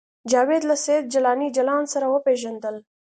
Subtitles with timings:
[0.31, 2.75] جاوید له سید جلاني جلان سره وپېژندل